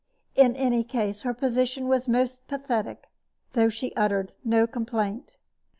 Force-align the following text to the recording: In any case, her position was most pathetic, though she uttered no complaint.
In 0.33 0.55
any 0.55 0.83
case, 0.83 1.21
her 1.21 1.31
position 1.35 1.87
was 1.87 2.07
most 2.07 2.47
pathetic, 2.47 3.07
though 3.51 3.69
she 3.69 3.93
uttered 3.95 4.31
no 4.43 4.65
complaint. 4.65 5.37